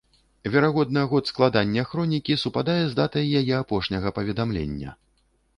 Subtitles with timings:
[0.53, 4.99] Верагодна год складання хронікі супадае з датай яе апошняга паведамлення.